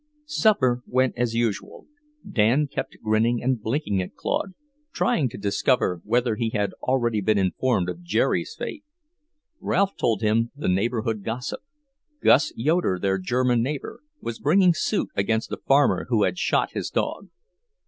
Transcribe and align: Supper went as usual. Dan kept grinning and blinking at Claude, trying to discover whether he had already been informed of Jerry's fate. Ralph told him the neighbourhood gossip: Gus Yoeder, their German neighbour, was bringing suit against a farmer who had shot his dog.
Supper 0.25 0.81
went 0.87 1.13
as 1.15 1.35
usual. 1.35 1.85
Dan 2.27 2.65
kept 2.65 2.97
grinning 3.03 3.39
and 3.43 3.61
blinking 3.61 4.01
at 4.01 4.15
Claude, 4.15 4.55
trying 4.91 5.29
to 5.29 5.37
discover 5.37 6.01
whether 6.03 6.37
he 6.37 6.49
had 6.49 6.73
already 6.81 7.21
been 7.21 7.37
informed 7.37 7.87
of 7.87 8.01
Jerry's 8.01 8.55
fate. 8.57 8.83
Ralph 9.59 9.95
told 9.97 10.23
him 10.23 10.49
the 10.55 10.67
neighbourhood 10.67 11.21
gossip: 11.23 11.59
Gus 12.19 12.51
Yoeder, 12.55 12.97
their 12.97 13.19
German 13.19 13.61
neighbour, 13.61 13.99
was 14.19 14.39
bringing 14.39 14.73
suit 14.73 15.09
against 15.13 15.51
a 15.51 15.57
farmer 15.57 16.07
who 16.09 16.23
had 16.23 16.39
shot 16.39 16.71
his 16.71 16.89
dog. 16.89 17.27